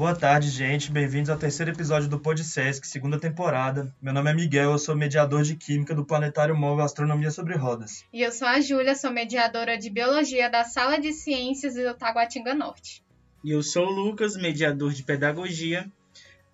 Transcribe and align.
Boa 0.00 0.14
tarde, 0.14 0.48
gente. 0.48 0.90
Bem-vindos 0.90 1.28
ao 1.28 1.36
terceiro 1.36 1.72
episódio 1.72 2.08
do 2.08 2.18
PodSesc, 2.18 2.86
segunda 2.86 3.20
temporada. 3.20 3.94
Meu 4.00 4.14
nome 4.14 4.30
é 4.30 4.34
Miguel, 4.34 4.70
eu 4.70 4.78
sou 4.78 4.96
mediador 4.96 5.42
de 5.42 5.54
Química 5.54 5.94
do 5.94 6.06
Planetário 6.06 6.56
Móvel 6.56 6.86
Astronomia 6.86 7.30
sobre 7.30 7.54
Rodas. 7.54 8.02
E 8.10 8.22
eu 8.22 8.32
sou 8.32 8.48
a 8.48 8.62
Júlia, 8.62 8.94
sou 8.94 9.10
mediadora 9.10 9.76
de 9.76 9.90
Biologia 9.90 10.48
da 10.48 10.64
Sala 10.64 10.98
de 10.98 11.12
Ciências 11.12 11.74
do 11.74 11.92
Taguatinga 11.92 12.54
Norte. 12.54 13.04
E 13.44 13.50
eu 13.50 13.62
sou 13.62 13.88
o 13.88 13.90
Lucas, 13.90 14.38
mediador 14.38 14.94
de 14.94 15.02
Pedagogia 15.02 15.86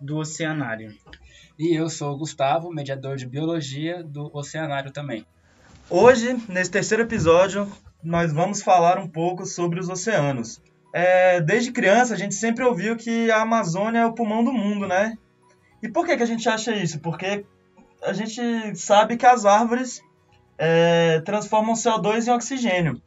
do 0.00 0.16
Oceanário. 0.16 0.92
E 1.56 1.72
eu 1.72 1.88
sou 1.88 2.14
o 2.14 2.18
Gustavo, 2.18 2.74
mediador 2.74 3.16
de 3.16 3.28
Biologia 3.28 4.02
do 4.02 4.28
Oceanário 4.36 4.90
também. 4.90 5.24
Hoje, 5.88 6.36
nesse 6.48 6.72
terceiro 6.72 7.04
episódio, 7.04 7.72
nós 8.02 8.32
vamos 8.32 8.60
falar 8.60 8.98
um 8.98 9.06
pouco 9.06 9.46
sobre 9.46 9.78
os 9.78 9.88
oceanos. 9.88 10.60
É, 10.92 11.40
desde 11.40 11.72
criança, 11.72 12.14
a 12.14 12.16
gente 12.16 12.34
sempre 12.34 12.64
ouviu 12.64 12.96
que 12.96 13.30
a 13.30 13.42
Amazônia 13.42 14.00
é 14.00 14.06
o 14.06 14.12
pulmão 14.12 14.42
do 14.42 14.52
mundo, 14.52 14.86
né? 14.86 15.16
E 15.82 15.88
por 15.88 16.06
que, 16.06 16.16
que 16.16 16.22
a 16.22 16.26
gente 16.26 16.48
acha 16.48 16.74
isso? 16.74 17.00
Porque 17.00 17.44
a 18.02 18.12
gente 18.12 18.76
sabe 18.76 19.16
que 19.16 19.26
as 19.26 19.44
árvores 19.44 20.00
é, 20.58 21.20
transformam 21.20 21.74
CO2 21.74 22.26
em 22.26 22.30
oxigênio. 22.30 23.02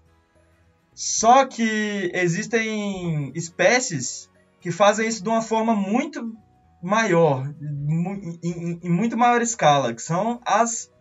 Só 0.93 1.45
que 1.45 2.11
existem 2.13 3.31
espécies 3.33 4.29
que 4.59 4.71
fazem 4.71 5.07
isso 5.07 5.23
de 5.23 5.29
uma 5.29 5.41
forma 5.41 5.73
muito 5.73 6.35
maior, 6.81 7.47
em, 7.61 8.79
em 8.83 8.89
muito 8.89 9.17
maior 9.17 9.41
escala, 9.41 9.93
que 9.93 10.01
são 10.01 10.41
as 10.45 10.91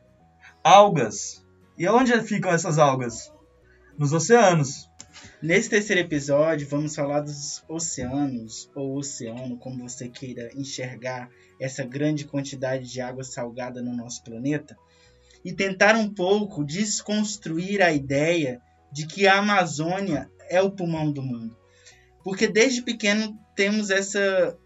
algas. 0.62 1.45
E 1.77 1.88
onde 1.88 2.20
ficam 2.22 2.50
essas 2.50 2.78
algas? 2.78 3.33
Nos 3.97 4.12
oceanos. 4.12 4.89
Nesse 5.41 5.70
terceiro 5.70 6.00
episódio, 6.00 6.66
vamos 6.69 6.94
falar 6.94 7.20
dos 7.20 7.62
oceanos, 7.69 8.69
ou 8.74 8.97
oceano, 8.97 9.56
como 9.56 9.88
você 9.88 10.08
queira 10.08 10.50
enxergar 10.55 11.30
essa 11.61 11.84
grande 11.84 12.24
quantidade 12.24 12.91
de 12.91 13.00
água 13.00 13.22
salgada 13.22 13.80
no 13.80 13.94
nosso 13.94 14.22
planeta, 14.24 14.77
e 15.44 15.52
tentar 15.52 15.94
um 15.94 16.12
pouco 16.12 16.64
desconstruir 16.64 17.80
a 17.83 17.92
ideia 17.92 18.61
de 18.92 19.06
que 19.06 19.27
a 19.28 19.39
Amazônia 19.39 20.28
é 20.48 20.61
o 20.61 20.70
pulmão 20.70 21.12
do 21.12 21.22
mundo. 21.22 21.56
Porque 22.24 22.48
desde 22.48 22.83
pequeno 22.83 23.39
temos 23.55 23.91
essa 23.91 24.58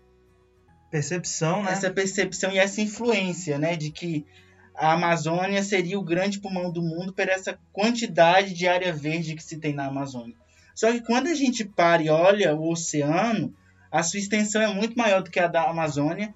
percepção, 0.91 1.63
né? 1.63 1.73
Essa 1.73 1.91
percepção 1.91 2.51
e 2.53 2.59
essa 2.59 2.81
influência, 2.81 3.59
né, 3.59 3.77
de 3.77 3.91
que 3.91 4.27
a 4.75 4.93
Amazônia 4.93 5.63
seria 5.63 5.99
o 5.99 6.05
grande 6.05 6.41
pulmão 6.41 6.73
do 6.73 6.83
mundo 6.83 7.13
por 7.13 7.29
essa 7.29 7.59
quantidade 7.73 8.55
de 8.55 8.67
área 8.67 8.93
verde 8.93 9.35
que 9.35 9.43
se 9.43 9.59
tem 9.59 9.75
na 9.75 9.87
Amazônia. 9.87 10.42
Só 10.75 10.91
que 10.91 11.01
quando 11.01 11.29
a 11.29 11.35
gente 11.35 11.65
para 11.65 12.03
e 12.03 12.09
olha 12.09 12.55
o 12.55 12.71
oceano, 12.71 13.55
a 13.91 14.03
sua 14.03 14.19
extensão 14.19 14.63
é 14.63 14.73
muito 14.73 14.97
maior 14.97 15.23
do 15.23 15.31
que 15.31 15.39
a 15.39 15.47
da 15.47 15.69
Amazônia 15.69 16.35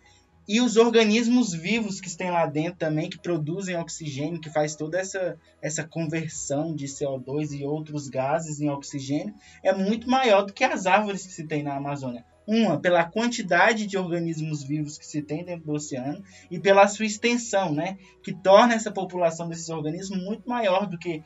e 0.48 0.60
os 0.60 0.76
organismos 0.76 1.52
vivos 1.52 2.00
que 2.00 2.06
estão 2.06 2.30
lá 2.30 2.46
dentro 2.46 2.78
também, 2.78 3.10
que 3.10 3.18
produzem 3.18 3.76
oxigênio, 3.76 4.40
que 4.40 4.50
faz 4.50 4.76
toda 4.76 4.98
essa, 4.98 5.36
essa 5.60 5.82
conversão 5.82 6.74
de 6.74 6.86
CO2 6.86 7.50
e 7.58 7.64
outros 7.64 8.08
gases 8.08 8.60
em 8.60 8.70
oxigênio, 8.70 9.34
é 9.62 9.72
muito 9.72 10.08
maior 10.08 10.42
do 10.42 10.52
que 10.52 10.62
as 10.62 10.86
árvores 10.86 11.26
que 11.26 11.32
se 11.32 11.44
tem 11.44 11.64
na 11.64 11.74
Amazônia. 11.74 12.24
Uma, 12.46 12.78
pela 12.78 13.02
quantidade 13.02 13.88
de 13.88 13.98
organismos 13.98 14.62
vivos 14.62 14.96
que 14.96 15.04
se 15.04 15.20
tem 15.20 15.44
dentro 15.44 15.66
do 15.66 15.72
oceano 15.72 16.22
e 16.48 16.60
pela 16.60 16.86
sua 16.86 17.04
extensão, 17.04 17.74
né? 17.74 17.98
Que 18.22 18.32
torna 18.32 18.74
essa 18.74 18.92
população 18.92 19.48
desses 19.48 19.68
organismos 19.68 20.22
muito 20.22 20.48
maior 20.48 20.86
do 20.86 20.96
que 20.96 21.24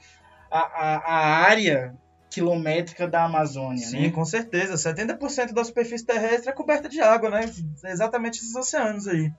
a, 0.50 0.60
a, 0.60 0.96
a 0.96 1.26
área 1.44 1.94
quilométrica 2.30 3.08
da 3.08 3.24
Amazônia. 3.24 3.84
Sim, 3.86 4.02
né? 4.02 4.10
com 4.10 4.24
certeza. 4.24 4.74
70% 4.74 5.52
da 5.52 5.64
superfície 5.64 6.06
terrestre 6.06 6.48
é 6.48 6.52
coberta 6.52 6.88
de 6.88 7.00
água, 7.00 7.28
né? 7.28 7.40
Exatamente 7.84 8.38
esses 8.38 8.54
oceanos 8.54 9.08
aí. 9.08 9.30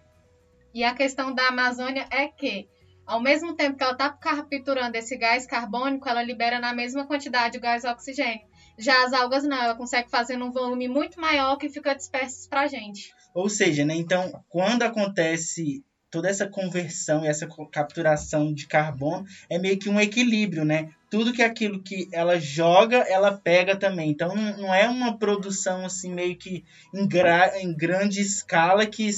E 0.73 0.83
a 0.83 0.93
questão 0.93 1.33
da 1.33 1.47
Amazônia 1.47 2.05
é 2.11 2.27
que, 2.27 2.67
ao 3.05 3.21
mesmo 3.21 3.55
tempo 3.55 3.77
que 3.77 3.83
ela 3.83 3.93
está 3.93 4.09
capturando 4.09 4.97
esse 4.97 5.17
gás 5.17 5.45
carbônico, 5.45 6.07
ela 6.07 6.21
libera 6.21 6.59
na 6.59 6.73
mesma 6.73 7.05
quantidade 7.07 7.57
o 7.57 7.61
gás 7.61 7.83
oxigênio. 7.83 8.45
Já 8.77 9.05
as 9.05 9.13
algas 9.13 9.43
não, 9.43 9.57
ela 9.57 9.75
consegue 9.75 10.09
fazer 10.09 10.37
num 10.37 10.51
volume 10.51 10.87
muito 10.87 11.19
maior 11.19 11.57
que 11.57 11.69
fica 11.69 11.95
disperso 11.95 12.49
para 12.49 12.61
a 12.61 12.67
gente. 12.67 13.13
Ou 13.33 13.49
seja, 13.49 13.85
né, 13.85 13.95
então, 13.95 14.43
quando 14.49 14.83
acontece 14.83 15.83
toda 16.11 16.29
essa 16.29 16.45
conversão 16.45 17.23
e 17.23 17.27
essa 17.27 17.47
capturação 17.71 18.53
de 18.53 18.67
carbono, 18.67 19.25
é 19.49 19.57
meio 19.57 19.79
que 19.79 19.89
um 19.89 19.99
equilíbrio, 19.99 20.65
né? 20.65 20.89
tudo 21.11 21.33
que 21.33 21.43
aquilo 21.43 21.83
que 21.83 22.07
ela 22.13 22.39
joga, 22.39 22.99
ela 22.99 23.37
pega 23.37 23.75
também. 23.75 24.09
Então 24.09 24.33
não 24.33 24.73
é 24.73 24.87
uma 24.87 25.17
produção 25.17 25.85
assim 25.85 26.11
meio 26.11 26.37
que 26.37 26.63
em, 26.93 27.05
gra 27.05 27.61
em 27.61 27.75
grande 27.75 28.21
escala 28.21 28.85
que 28.85 29.09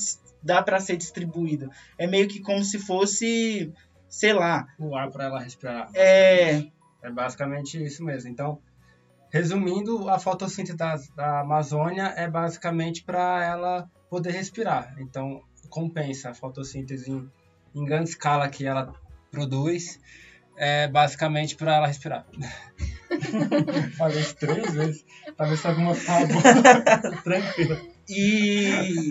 dá 0.41 0.61
para 0.63 0.79
ser 0.79 0.97
distribuído. 0.97 1.69
É 1.95 2.07
meio 2.07 2.27
que 2.27 2.41
como 2.41 2.63
se 2.63 2.79
fosse, 2.79 3.71
sei 4.09 4.33
lá, 4.33 4.65
o 4.79 4.95
ar 4.95 5.11
para 5.11 5.25
ela 5.25 5.39
respirar. 5.39 5.87
É, 5.93 6.65
é 7.03 7.11
basicamente 7.11 7.81
isso 7.81 8.03
mesmo. 8.03 8.27
Então, 8.27 8.59
resumindo, 9.29 10.09
a 10.09 10.17
fotossíntese 10.17 10.75
da, 10.75 10.95
da 11.15 11.41
Amazônia 11.41 12.11
é 12.17 12.27
basicamente 12.27 13.03
para 13.03 13.45
ela 13.45 13.87
poder 14.09 14.31
respirar. 14.31 14.95
Então, 14.97 15.43
compensa 15.73 16.29
a 16.29 16.34
fotossíntese 16.35 17.09
em, 17.09 17.28
em 17.73 17.84
grande 17.84 18.09
escala 18.09 18.47
que 18.47 18.63
ela 18.63 18.94
produz 19.31 20.00
é 20.56 20.88
basicamente 20.88 21.56
para 21.56 21.78
ela 21.78 21.88
respirar. 21.88 22.28
Falei 23.97 24.19
isso 24.19 24.35
três 24.35 24.72
vezes, 24.72 25.06
talvez 25.35 25.59
se 25.59 25.67
alguma 25.67 25.95
fala 25.95 26.28
tranquilo. 27.23 27.91
E, 28.07 29.09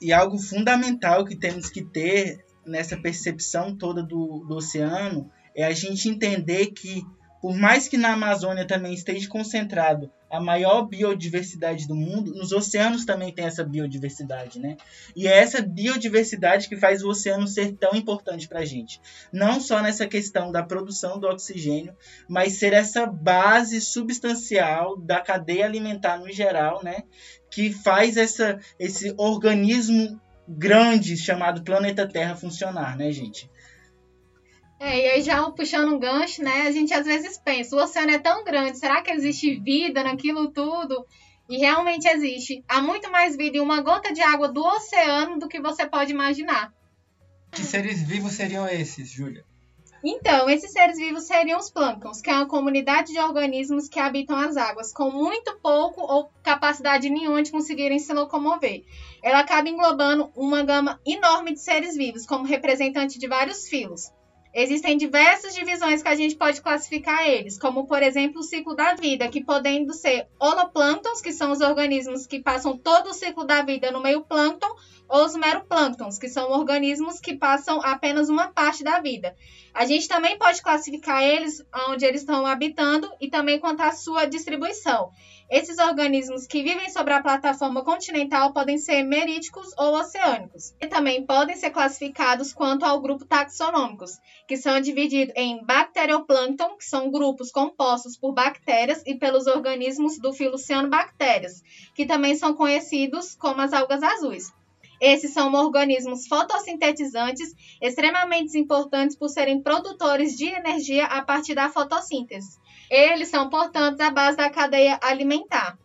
e 0.00 0.10
algo 0.10 0.38
fundamental 0.38 1.22
que 1.26 1.36
temos 1.36 1.68
que 1.68 1.82
ter 1.82 2.42
nessa 2.64 2.96
percepção 2.96 3.76
toda 3.76 4.02
do, 4.02 4.46
do 4.48 4.56
oceano 4.56 5.30
é 5.54 5.64
a 5.64 5.72
gente 5.72 6.08
entender 6.08 6.68
que, 6.68 7.02
por 7.42 7.54
mais 7.54 7.88
que 7.88 7.98
na 7.98 8.14
Amazônia 8.14 8.66
também 8.66 8.94
esteja 8.94 9.28
concentrado 9.28 10.10
a 10.34 10.40
maior 10.40 10.82
biodiversidade 10.82 11.86
do 11.86 11.94
mundo, 11.94 12.34
nos 12.34 12.52
oceanos 12.52 13.04
também 13.04 13.32
tem 13.32 13.44
essa 13.44 13.62
biodiversidade, 13.64 14.58
né? 14.58 14.76
E 15.14 15.28
é 15.28 15.38
essa 15.38 15.62
biodiversidade 15.62 16.68
que 16.68 16.76
faz 16.76 17.02
o 17.02 17.08
oceano 17.08 17.46
ser 17.46 17.72
tão 17.72 17.94
importante 17.94 18.48
para 18.48 18.60
a 18.60 18.64
gente. 18.64 19.00
Não 19.32 19.60
só 19.60 19.80
nessa 19.80 20.06
questão 20.06 20.50
da 20.50 20.62
produção 20.62 21.18
do 21.18 21.28
oxigênio, 21.28 21.96
mas 22.28 22.54
ser 22.54 22.72
essa 22.72 23.06
base 23.06 23.80
substancial 23.80 24.96
da 24.96 25.20
cadeia 25.20 25.64
alimentar 25.64 26.18
no 26.18 26.30
geral, 26.32 26.82
né? 26.82 27.04
Que 27.50 27.72
faz 27.72 28.16
essa, 28.16 28.58
esse 28.78 29.14
organismo 29.16 30.20
grande 30.48 31.16
chamado 31.16 31.62
planeta 31.62 32.06
Terra 32.06 32.36
funcionar, 32.36 32.96
né, 32.96 33.10
gente? 33.12 33.48
É, 34.78 34.98
e 34.98 35.08
aí 35.08 35.22
já 35.22 35.50
puxando 35.50 35.94
um 35.94 35.98
gancho, 35.98 36.42
né? 36.42 36.62
A 36.66 36.72
gente 36.72 36.92
às 36.92 37.06
vezes 37.06 37.38
pensa, 37.38 37.76
o 37.76 37.82
oceano 37.82 38.10
é 38.10 38.18
tão 38.18 38.44
grande, 38.44 38.78
será 38.78 39.02
que 39.02 39.10
existe 39.10 39.54
vida 39.56 40.02
naquilo 40.02 40.50
tudo? 40.50 41.06
E 41.48 41.58
realmente 41.58 42.08
existe. 42.08 42.64
Há 42.66 42.80
muito 42.80 43.10
mais 43.10 43.36
vida 43.36 43.58
em 43.58 43.60
uma 43.60 43.80
gota 43.80 44.12
de 44.12 44.20
água 44.20 44.48
do 44.48 44.64
oceano 44.64 45.38
do 45.38 45.48
que 45.48 45.60
você 45.60 45.86
pode 45.86 46.12
imaginar. 46.12 46.72
Que 47.52 47.62
seres 47.62 48.02
vivos 48.02 48.32
seriam 48.32 48.66
esses, 48.66 49.10
Júlia? 49.10 49.44
Então, 50.06 50.50
esses 50.50 50.70
seres 50.70 50.98
vivos 50.98 51.24
seriam 51.24 51.58
os 51.58 51.70
plânctons, 51.70 52.20
que 52.20 52.28
é 52.28 52.34
uma 52.34 52.46
comunidade 52.46 53.10
de 53.10 53.18
organismos 53.18 53.88
que 53.88 53.98
habitam 53.98 54.36
as 54.36 54.54
águas, 54.54 54.92
com 54.92 55.10
muito 55.10 55.58
pouco 55.62 56.02
ou 56.02 56.30
capacidade 56.42 57.08
nenhuma 57.08 57.42
de 57.42 57.50
conseguirem 57.50 57.98
se 57.98 58.12
locomover. 58.12 58.84
Ela 59.22 59.38
acaba 59.38 59.66
englobando 59.66 60.30
uma 60.36 60.62
gama 60.62 61.00
enorme 61.06 61.54
de 61.54 61.60
seres 61.60 61.96
vivos, 61.96 62.26
como 62.26 62.44
representante 62.44 63.18
de 63.18 63.26
vários 63.26 63.66
filos. 63.66 64.12
Existem 64.56 64.96
diversas 64.96 65.52
divisões 65.52 66.00
que 66.00 66.08
a 66.08 66.14
gente 66.14 66.36
pode 66.36 66.62
classificar 66.62 67.26
eles, 67.26 67.58
como 67.58 67.88
por 67.88 68.00
exemplo 68.00 68.38
o 68.38 68.44
ciclo 68.44 68.76
da 68.76 68.94
vida, 68.94 69.28
que 69.28 69.42
podendo 69.42 69.92
ser 69.92 70.28
holoplânctons, 70.38 71.20
que 71.20 71.32
são 71.32 71.50
os 71.50 71.60
organismos 71.60 72.24
que 72.24 72.38
passam 72.38 72.78
todo 72.78 73.10
o 73.10 73.12
ciclo 73.12 73.44
da 73.44 73.62
vida 73.62 73.90
no 73.90 74.00
meio 74.00 74.22
plâncton, 74.22 74.72
ou 75.08 75.24
os 75.24 75.34
meroplânctons, 75.34 76.18
que 76.18 76.28
são 76.28 76.52
organismos 76.52 77.18
que 77.18 77.36
passam 77.36 77.80
apenas 77.82 78.28
uma 78.28 78.46
parte 78.46 78.84
da 78.84 79.00
vida. 79.00 79.34
A 79.74 79.86
gente 79.86 80.06
também 80.06 80.38
pode 80.38 80.62
classificar 80.62 81.20
eles 81.20 81.60
onde 81.88 82.04
eles 82.04 82.20
estão 82.20 82.46
habitando 82.46 83.10
e 83.20 83.28
também 83.28 83.58
quanto 83.58 83.80
à 83.80 83.90
sua 83.90 84.24
distribuição. 84.24 85.10
Esses 85.50 85.78
organismos 85.78 86.46
que 86.46 86.62
vivem 86.62 86.88
sobre 86.90 87.12
a 87.12 87.22
plataforma 87.22 87.84
continental 87.84 88.52
podem 88.54 88.78
ser 88.78 89.02
meríticos 89.02 89.72
ou 89.76 89.94
oceânicos. 89.94 90.74
E 90.80 90.86
também 90.86 91.26
podem 91.26 91.54
ser 91.54 91.70
classificados 91.70 92.52
quanto 92.52 92.84
ao 92.84 93.00
grupo 93.00 93.26
taxonômicos, 93.26 94.18
que 94.48 94.56
são 94.56 94.80
divididos 94.80 95.34
em 95.36 95.62
bacterioplâncton, 95.62 96.76
que 96.78 96.84
são 96.84 97.10
grupos 97.10 97.50
compostos 97.50 98.16
por 98.16 98.32
bactérias 98.32 99.02
e 99.04 99.14
pelos 99.14 99.46
organismos 99.46 100.18
do 100.18 100.32
filo 100.32 100.56
cianobactérias, 100.56 101.62
que 101.94 102.06
também 102.06 102.34
são 102.34 102.54
conhecidos 102.54 103.34
como 103.34 103.60
as 103.60 103.74
algas 103.74 104.02
azuis. 104.02 104.50
Esses 105.00 105.34
são 105.34 105.52
organismos 105.52 106.26
fotossintetizantes 106.26 107.52
extremamente 107.82 108.58
importantes 108.58 109.16
por 109.16 109.28
serem 109.28 109.60
produtores 109.60 110.36
de 110.36 110.46
energia 110.46 111.04
a 111.04 111.22
partir 111.22 111.54
da 111.54 111.68
fotossíntese. 111.68 112.58
Eles 112.90 113.28
são, 113.28 113.48
portanto, 113.48 114.00
a 114.00 114.10
base 114.10 114.36
da 114.36 114.50
cadeia 114.50 114.98
alimentar. 115.02 115.78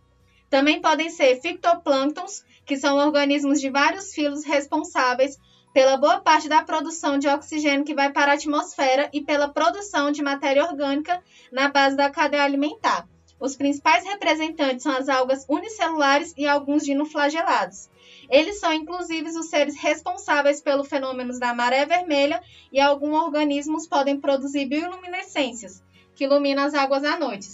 Também 0.49 0.81
podem 0.81 1.09
ser 1.09 1.39
fitoplânctons, 1.41 2.43
que 2.65 2.77
são 2.77 2.97
organismos 2.97 3.59
de 3.61 3.69
vários 3.69 4.13
filos 4.13 4.43
responsáveis 4.43 5.37
pela 5.73 5.97
boa 5.97 6.19
parte 6.19 6.49
da 6.49 6.63
produção 6.63 7.17
de 7.17 7.27
oxigênio 7.27 7.85
que 7.85 7.93
vai 7.93 8.11
para 8.11 8.31
a 8.31 8.35
atmosfera 8.35 9.09
e 9.13 9.21
pela 9.21 9.47
produção 9.49 10.11
de 10.11 10.21
matéria 10.21 10.65
orgânica 10.65 11.23
na 11.51 11.69
base 11.69 11.95
da 11.95 12.09
cadeia 12.09 12.43
alimentar. 12.43 13.07
Os 13.39 13.55
principais 13.55 14.03
representantes 14.03 14.83
são 14.83 14.91
as 14.91 15.07
algas 15.07 15.45
unicelulares 15.47 16.33
e 16.35 16.45
alguns 16.45 16.83
dinoflagelados. 16.83 17.89
Eles 18.29 18.59
são, 18.59 18.73
inclusive, 18.73 19.29
os 19.29 19.49
seres 19.49 19.79
responsáveis 19.79 20.61
pelos 20.61 20.89
fenômenos 20.89 21.39
da 21.39 21.53
maré 21.53 21.85
vermelha 21.85 22.41
e 22.71 22.79
alguns 22.81 23.15
organismos 23.23 23.87
podem 23.87 24.19
produzir 24.19 24.65
bioluminescências, 24.65 25.81
que 26.19 26.25
iluminam 26.25 26.65
as 26.65 26.73
águas 26.73 27.05
à 27.05 27.17
noite. 27.17 27.47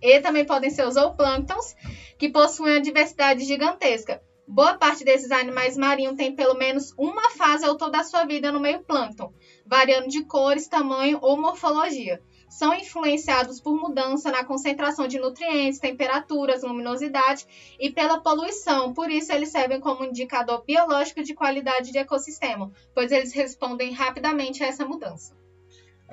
E 0.00 0.20
também 0.20 0.46
podem 0.46 0.70
ser 0.70 0.86
os 0.86 0.94
zooplânctons, 0.94 1.74
que 2.16 2.28
possuem 2.28 2.74
uma 2.74 2.80
diversidade 2.80 3.44
gigantesca. 3.44 4.22
Boa 4.46 4.78
parte 4.78 5.04
desses 5.04 5.32
animais 5.32 5.76
marinhos 5.76 6.16
tem 6.16 6.32
pelo 6.32 6.54
menos 6.54 6.94
uma 6.96 7.30
fase 7.30 7.66
ou 7.66 7.76
toda 7.76 7.98
a 7.98 8.04
sua 8.04 8.24
vida 8.24 8.52
no 8.52 8.60
meio 8.60 8.84
plâncton, 8.84 9.32
variando 9.66 10.06
de 10.06 10.22
cores, 10.24 10.68
tamanho 10.68 11.18
ou 11.20 11.36
morfologia 11.36 12.22
são 12.48 12.72
influenciados 12.72 13.60
por 13.60 13.74
mudança 13.74 14.30
na 14.30 14.44
concentração 14.44 15.08
de 15.08 15.18
nutrientes, 15.18 15.80
temperaturas, 15.80 16.62
luminosidade 16.62 17.44
e 17.80 17.90
pela 17.90 18.20
poluição. 18.20 18.94
Por 18.94 19.10
isso, 19.10 19.32
eles 19.32 19.48
servem 19.48 19.80
como 19.80 20.04
indicador 20.04 20.62
biológico 20.64 21.24
de 21.24 21.34
qualidade 21.34 21.90
de 21.90 21.98
ecossistema, 21.98 22.70
pois 22.94 23.10
eles 23.10 23.32
respondem 23.32 23.90
rapidamente 23.90 24.62
a 24.62 24.68
essa 24.68 24.84
mudança. 24.84 25.34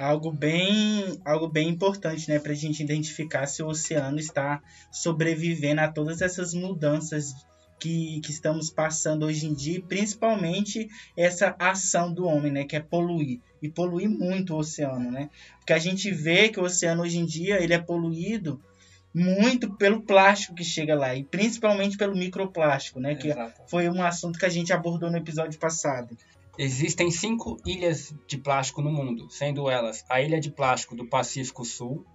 Algo 0.01 0.31
bem, 0.31 1.19
algo 1.23 1.47
bem 1.47 1.69
importante 1.69 2.27
né, 2.27 2.39
para 2.39 2.53
a 2.53 2.55
gente 2.55 2.81
identificar 2.81 3.45
se 3.45 3.61
o 3.61 3.67
oceano 3.67 4.19
está 4.19 4.61
sobrevivendo 4.91 5.81
a 5.81 5.87
todas 5.87 6.21
essas 6.21 6.53
mudanças 6.53 7.33
que, 7.79 8.19
que 8.21 8.31
estamos 8.31 8.69
passando 8.69 9.25
hoje 9.25 9.47
em 9.47 9.53
dia, 9.53 9.81
principalmente 9.81 10.87
essa 11.17 11.55
ação 11.59 12.13
do 12.13 12.25
homem, 12.25 12.51
né, 12.51 12.63
que 12.63 12.75
é 12.75 12.79
poluir 12.79 13.39
e 13.61 13.69
poluir 13.69 14.09
muito 14.09 14.53
o 14.53 14.57
oceano, 14.57 15.11
né? 15.11 15.29
Porque 15.57 15.73
a 15.73 15.79
gente 15.79 16.11
vê 16.11 16.49
que 16.49 16.59
o 16.59 16.63
oceano 16.63 17.03
hoje 17.03 17.17
em 17.17 17.25
dia 17.25 17.61
ele 17.61 17.73
é 17.73 17.79
poluído 17.79 18.59
muito 19.13 19.75
pelo 19.75 20.01
plástico 20.01 20.55
que 20.55 20.63
chega 20.63 20.95
lá 20.95 21.13
e 21.15 21.23
principalmente 21.23 21.97
pelo 21.97 22.15
microplástico, 22.15 22.99
né? 22.99 23.15
Que 23.15 23.29
Exato. 23.29 23.61
foi 23.67 23.89
um 23.89 24.03
assunto 24.03 24.39
que 24.39 24.45
a 24.45 24.49
gente 24.49 24.71
abordou 24.71 25.11
no 25.11 25.17
episódio 25.17 25.59
passado. 25.59 26.17
Existem 26.57 27.09
cinco 27.09 27.57
ilhas 27.65 28.13
de 28.27 28.37
plástico 28.37 28.81
no 28.81 28.91
mundo, 28.91 29.29
sendo 29.29 29.69
elas 29.69 30.03
a 30.09 30.21
ilha 30.21 30.39
de 30.39 30.51
plástico 30.51 30.95
do 30.95 31.07
Pacífico 31.07 31.63
Sul, 31.63 32.05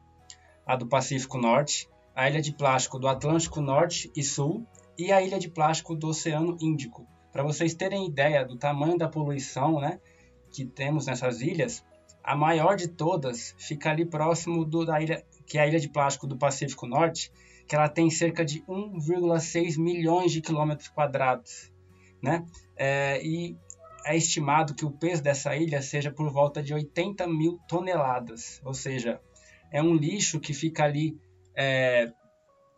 a 0.66 0.76
do 0.76 0.86
Pacífico 0.86 1.38
Norte, 1.38 1.88
a 2.14 2.28
ilha 2.28 2.42
de 2.42 2.52
plástico 2.52 2.98
do 2.98 3.08
Atlântico 3.08 3.60
Norte 3.60 4.10
e 4.14 4.22
Sul 4.22 4.66
e 4.98 5.10
a 5.10 5.22
ilha 5.22 5.38
de 5.38 5.48
plástico 5.48 5.94
do 5.94 6.08
Oceano 6.08 6.56
Índico. 6.60 7.06
Para 7.32 7.42
vocês 7.42 7.74
terem 7.74 8.06
ideia 8.06 8.44
do 8.44 8.56
tamanho 8.56 8.98
da 8.98 9.08
poluição 9.08 9.80
né, 9.80 10.00
que 10.50 10.64
temos 10.64 11.06
nessas 11.06 11.40
ilhas, 11.40 11.84
a 12.22 12.34
maior 12.34 12.76
de 12.76 12.88
todas 12.88 13.54
fica 13.58 13.90
ali 13.90 14.04
próximo 14.04 14.64
do, 14.64 14.84
da 14.84 15.00
ilha, 15.00 15.24
que 15.46 15.58
é 15.58 15.62
a 15.62 15.66
ilha 15.66 15.80
de 15.80 15.88
plástico 15.88 16.26
do 16.26 16.36
Pacífico 16.36 16.86
Norte, 16.86 17.32
que 17.66 17.74
ela 17.74 17.88
tem 17.88 18.10
cerca 18.10 18.44
de 18.44 18.62
1,6 18.62 19.78
milhões 19.78 20.32
de 20.32 20.40
quilômetros 20.40 20.88
quadrados. 20.88 21.72
Né? 22.22 22.44
É, 22.76 23.24
e 23.24 23.56
é 24.06 24.16
estimado 24.16 24.74
que 24.74 24.84
o 24.84 24.90
peso 24.90 25.22
dessa 25.22 25.56
ilha 25.56 25.82
seja 25.82 26.10
por 26.10 26.30
volta 26.30 26.62
de 26.62 26.72
80 26.72 27.26
mil 27.26 27.58
toneladas, 27.68 28.60
ou 28.64 28.72
seja, 28.72 29.20
é 29.70 29.82
um 29.82 29.94
lixo 29.94 30.38
que 30.38 30.54
fica 30.54 30.84
ali 30.84 31.18
é, 31.56 32.12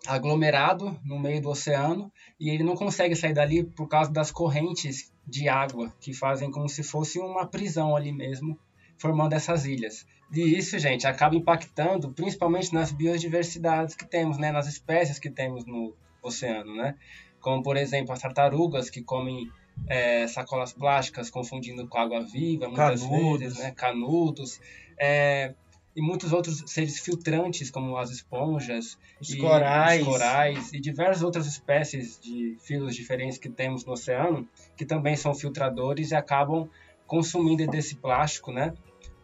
aglomerado 0.06 0.98
no 1.04 1.18
meio 1.18 1.42
do 1.42 1.50
oceano 1.50 2.10
e 2.40 2.48
ele 2.48 2.64
não 2.64 2.74
consegue 2.74 3.14
sair 3.14 3.34
dali 3.34 3.62
por 3.62 3.88
causa 3.88 4.10
das 4.10 4.30
correntes 4.30 5.12
de 5.26 5.48
água 5.48 5.92
que 6.00 6.14
fazem 6.14 6.50
como 6.50 6.68
se 6.68 6.82
fosse 6.82 7.18
uma 7.18 7.46
prisão 7.46 7.94
ali 7.94 8.10
mesmo, 8.10 8.58
formando 8.96 9.34
essas 9.34 9.66
ilhas. 9.66 10.06
E 10.32 10.40
isso, 10.40 10.78
gente, 10.78 11.06
acaba 11.06 11.36
impactando 11.36 12.10
principalmente 12.12 12.72
nas 12.72 12.90
biodiversidades 12.90 13.94
que 13.94 14.06
temos, 14.06 14.38
né, 14.38 14.50
nas 14.50 14.66
espécies 14.66 15.18
que 15.18 15.30
temos 15.30 15.66
no 15.66 15.94
oceano, 16.22 16.74
né? 16.74 16.94
Como, 17.40 17.62
por 17.62 17.76
exemplo, 17.76 18.12
as 18.12 18.20
tartarugas 18.20 18.90
que 18.90 19.02
comem 19.02 19.48
é, 19.86 20.26
sacolas 20.26 20.72
plásticas 20.72 21.30
confundindo 21.30 21.86
com 21.86 21.98
água 21.98 22.20
viva, 22.24 22.66
muitas 22.66 23.02
canudos. 23.02 23.40
vezes, 23.40 23.58
né? 23.58 23.70
Canudos. 23.72 24.60
É, 24.98 25.54
e 25.98 26.00
muitos 26.00 26.32
outros 26.32 26.62
seres 26.66 27.00
filtrantes, 27.00 27.70
como 27.70 27.96
as 27.96 28.10
esponjas, 28.10 28.96
os, 29.20 29.30
e, 29.30 29.38
corais. 29.38 30.00
os 30.00 30.06
corais 30.06 30.72
e 30.72 30.80
diversas 30.80 31.22
outras 31.22 31.46
espécies 31.46 32.20
de 32.20 32.56
filos 32.60 32.94
diferentes 32.94 33.36
que 33.36 33.48
temos 33.48 33.84
no 33.84 33.92
oceano, 33.92 34.48
que 34.76 34.84
também 34.84 35.16
são 35.16 35.34
filtradores 35.34 36.12
e 36.12 36.14
acabam 36.14 36.68
consumindo 37.06 37.66
desse 37.66 37.96
plástico, 37.96 38.52
né? 38.52 38.74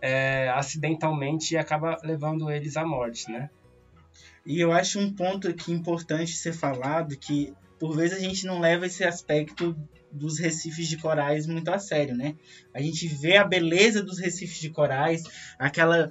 É, 0.01 0.49
acidentalmente 0.51 1.55
e 1.55 1.57
acaba 1.57 1.97
levando 2.03 2.51
eles 2.51 2.77
à 2.77 2.85
morte, 2.85 3.31
né? 3.31 3.51
E 4.45 4.61
eu 4.61 4.73
acho 4.73 4.99
um 4.99 5.13
ponto 5.13 5.49
aqui 5.49 5.73
importante 5.73 6.33
ser 6.33 6.53
falado 6.53 7.17
que 7.17 7.55
por 7.85 7.95
vezes 7.95 8.17
a 8.17 8.21
gente 8.21 8.47
não 8.47 8.61
leva 8.61 8.87
esse 8.87 9.05
aspecto 9.05 9.77
dos 10.11 10.39
recifes 10.39 10.89
de 10.89 10.97
corais 10.97 11.47
muito 11.47 11.69
a 11.69 11.79
sério, 11.79 12.17
né? 12.17 12.35
A 12.73 12.81
gente 12.81 13.07
vê 13.07 13.37
a 13.37 13.45
beleza 13.45 14.03
dos 14.03 14.19
recifes 14.19 14.59
de 14.59 14.71
corais, 14.71 15.23
aquela 15.59 16.11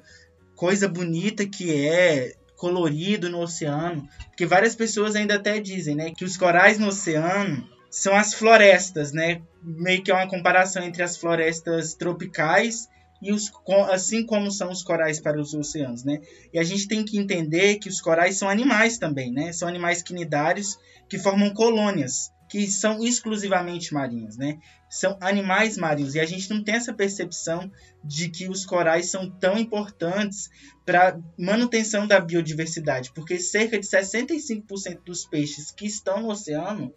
coisa 0.56 0.88
bonita 0.88 1.48
que 1.48 1.84
é 1.84 2.36
colorido 2.56 3.28
no 3.28 3.40
oceano, 3.40 4.08
porque 4.28 4.46
várias 4.46 4.76
pessoas 4.76 5.16
ainda 5.16 5.34
até 5.34 5.60
dizem, 5.60 5.96
né, 5.96 6.12
que 6.16 6.24
os 6.24 6.38
corais 6.38 6.78
no 6.78 6.90
oceano 6.90 7.68
são 7.90 8.16
as 8.16 8.36
florestas, 8.36 9.12
né? 9.12 9.42
Meio 9.64 10.04
que 10.04 10.12
é 10.12 10.14
uma 10.14 10.30
comparação 10.30 10.84
entre 10.84 11.02
as 11.02 11.18
florestas 11.18 11.96
tropicais 11.96 12.88
e 13.24 13.32
os 13.32 13.52
assim 13.90 14.26
como 14.26 14.52
são 14.52 14.70
os 14.70 14.84
corais 14.84 15.20
para 15.20 15.40
os 15.40 15.54
oceanos, 15.54 16.04
né? 16.04 16.20
E 16.54 16.60
a 16.60 16.64
gente 16.64 16.88
tem 16.88 17.06
que 17.06 17.18
entender 17.18 17.78
que 17.78 17.90
os 17.90 18.02
corais 18.02 18.38
são 18.38 18.50
animais 18.50 18.98
também, 18.98 19.32
né? 19.32 19.54
São 19.54 19.68
animais 19.68 20.02
quinidários 20.02 20.78
que 21.10 21.18
formam 21.18 21.54
colônias 21.54 22.34
que 22.54 22.68
são 22.68 23.04
exclusivamente 23.04 23.94
marinhas, 23.94 24.38
né? 24.38 24.60
São 24.88 25.18
animais 25.20 25.76
marinhos 25.76 26.14
e 26.14 26.20
a 26.20 26.26
gente 26.26 26.48
não 26.52 26.64
tem 26.64 26.76
essa 26.76 26.94
percepção 26.94 27.72
de 28.04 28.30
que 28.30 28.48
os 28.48 28.64
corais 28.64 29.10
são 29.10 29.28
tão 29.28 29.58
importantes 29.58 30.52
para 30.86 31.20
manutenção 31.36 32.06
da 32.06 32.20
biodiversidade, 32.20 33.12
porque 33.16 33.40
cerca 33.40 33.80
de 33.80 33.88
65% 33.88 35.02
dos 35.04 35.26
peixes 35.26 35.72
que 35.72 35.88
estão 35.88 36.22
no 36.22 36.30
oceano 36.30 36.94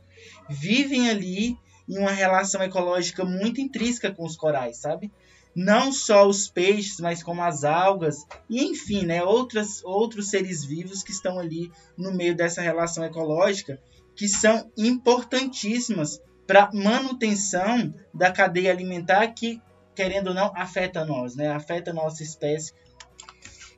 vivem 0.50 1.08
ali 1.08 1.56
em 1.88 1.98
uma 1.98 2.10
relação 2.10 2.62
ecológica 2.62 3.24
muito 3.24 3.58
intrínseca 3.58 4.12
com 4.12 4.26
os 4.26 4.36
corais, 4.36 4.76
sabe? 4.76 5.10
Não 5.56 5.90
só 5.90 6.28
os 6.28 6.48
peixes, 6.50 7.00
mas 7.00 7.22
como 7.22 7.42
as 7.42 7.64
algas 7.64 8.26
e 8.48 8.62
enfim, 8.62 9.06
né, 9.06 9.24
outras, 9.24 9.82
outros 9.82 10.28
seres 10.28 10.62
vivos 10.62 11.02
que 11.02 11.10
estão 11.10 11.38
ali 11.38 11.72
no 11.96 12.12
meio 12.12 12.36
dessa 12.36 12.60
relação 12.60 13.02
ecológica 13.02 13.80
que 14.14 14.28
são 14.28 14.70
importantíssimas 14.76 16.20
para 16.46 16.70
manutenção 16.72 17.92
da 18.12 18.30
cadeia 18.30 18.70
alimentar 18.70 19.28
que, 19.28 19.60
querendo 19.94 20.28
ou 20.28 20.34
não, 20.34 20.52
afeta 20.54 21.04
nós, 21.04 21.34
né? 21.34 21.48
Afeta 21.48 21.90
a 21.90 21.94
nossa 21.94 22.22
espécie. 22.22 22.72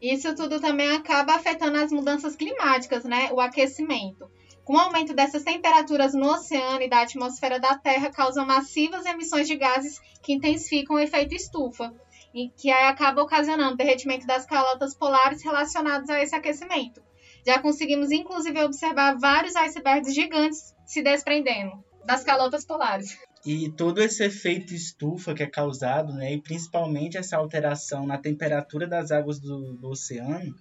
Isso 0.01 0.35
tudo 0.35 0.61
também 0.61 0.91
acaba 0.93 1.35
afetando 1.35 1.79
as 1.79 1.91
mudanças 1.91 2.37
climáticas, 2.37 3.05
né? 3.05 3.31
O 3.33 3.41
aquecimento. 3.41 4.31
Com 4.69 4.75
o 4.75 4.79
aumento 4.79 5.15
dessas 5.15 5.45
temperaturas 5.45 6.13
no 6.13 6.31
oceano 6.31 6.83
e 6.83 6.91
da 6.91 7.01
atmosfera 7.01 7.59
da 7.59 7.79
Terra, 7.79 8.11
causam 8.11 8.45
massivas 8.45 9.07
emissões 9.07 9.49
de 9.49 9.57
gases 9.57 9.99
que 10.23 10.35
intensificam 10.35 10.97
o 10.97 10.99
efeito 10.99 11.35
estufa, 11.35 11.91
e 12.35 12.51
que 12.51 12.71
acaba 12.71 13.23
ocasionando 13.23 13.79
derretimento 13.79 14.27
das 14.27 14.45
calotas 14.45 14.95
polares 14.95 15.43
relacionados 15.43 16.11
a 16.11 16.23
esse 16.23 16.35
aquecimento. 16.35 17.03
Já 17.47 17.59
conseguimos, 17.59 18.11
inclusive, 18.11 18.63
observar 18.63 19.17
vários 19.17 19.57
icebergs 19.57 20.15
gigantes 20.15 20.75
se 20.85 21.03
desprendendo 21.03 21.83
das 22.05 22.23
calotas 22.23 22.67
polares. 22.67 23.17
E 23.47 23.73
todo 23.73 24.03
esse 24.03 24.23
efeito 24.23 24.75
estufa 24.75 25.33
que 25.33 25.43
é 25.43 25.47
causado, 25.47 26.13
né, 26.13 26.35
e 26.35 26.43
principalmente 26.43 27.17
essa 27.17 27.39
alteração 27.39 28.07
na 28.07 28.19
temperatura 28.19 28.87
das 28.87 29.11
águas 29.11 29.41
do, 29.41 29.73
do 29.79 29.89
oceano, 29.89 30.55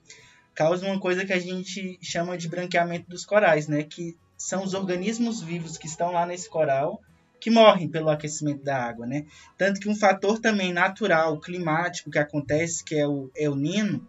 causa 0.58 0.88
uma 0.88 1.00
coisa 1.00 1.24
que 1.24 1.32
a 1.32 1.40
gente 1.40 2.00
chama 2.02 2.36
de 2.36 2.50
branqueamento 2.50 3.08
dos 3.08 3.24
corais, 3.24 3.68
né, 3.68 3.84
que 3.84 4.18
são 4.36 4.64
os 4.64 4.74
organismos 4.74 5.40
vivos 5.40 5.78
que 5.78 5.86
estão 5.86 6.12
lá 6.12 6.26
nesse 6.26 6.50
coral 6.50 7.00
que 7.40 7.52
morrem 7.52 7.88
pelo 7.88 8.10
aquecimento 8.10 8.64
da 8.64 8.84
água, 8.84 9.06
né? 9.06 9.28
Tanto 9.56 9.80
que 9.80 9.88
um 9.88 9.96
fator 9.96 10.40
também 10.40 10.74
natural, 10.74 11.40
climático 11.40 12.10
que 12.10 12.18
acontece, 12.18 12.84
que 12.84 12.96
é 12.96 13.08
o 13.08 13.30
El 13.36 13.56
Nino, 13.56 14.08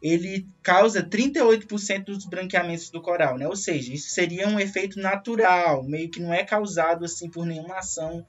ele 0.00 0.46
causa 0.62 1.02
38% 1.02 2.04
dos 2.04 2.24
branqueamentos 2.24 2.88
do 2.88 3.02
coral, 3.02 3.36
né? 3.36 3.46
Ou 3.46 3.54
seja, 3.54 3.92
isso 3.92 4.08
seria 4.08 4.48
um 4.48 4.58
efeito 4.58 4.98
natural, 4.98 5.84
meio 5.84 6.10
que 6.10 6.18
não 6.18 6.32
é 6.32 6.42
causado 6.42 7.04
assim 7.04 7.28
por 7.28 7.44
nenhuma 7.44 7.76
ação 7.76 8.26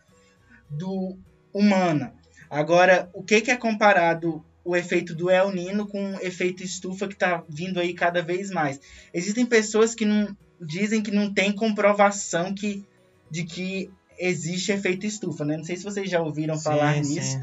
do 0.70 1.18
humana. 1.54 2.14
Agora, 2.50 3.10
o 3.14 3.24
que, 3.24 3.40
que 3.40 3.52
é 3.52 3.56
comparado 3.56 4.44
o 4.64 4.76
efeito 4.76 5.14
do 5.14 5.30
El 5.30 5.52
Nino 5.52 5.88
com 5.88 6.16
o 6.16 6.22
efeito 6.22 6.64
estufa 6.64 7.08
que 7.08 7.14
está 7.14 7.44
vindo 7.50 7.80
aí 7.80 7.94
cada 7.94 8.22
vez 8.22 8.50
mais? 8.50 8.80
Existem 9.14 9.46
pessoas 9.46 9.94
que 9.94 10.06
não 10.06 10.36
dizem 10.60 11.02
que 11.02 11.12
não 11.12 11.34
tem 11.34 11.52
comprovação 11.52 12.54
que 12.54 12.86
de 13.30 13.44
que 13.44 13.90
existe 14.18 14.72
efeito 14.72 15.06
estufa, 15.06 15.44
né? 15.44 15.58
Não 15.58 15.64
sei 15.64 15.76
se 15.76 15.84
vocês 15.84 16.10
já 16.10 16.22
ouviram 16.22 16.58
falar 16.60 16.94
Sim, 17.04 17.16
nisso, 17.16 17.32
sim. 17.32 17.42